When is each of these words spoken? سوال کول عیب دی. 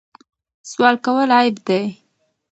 سوال 0.69 0.95
کول 1.05 1.29
عیب 1.39 1.55
دی. 1.67 1.81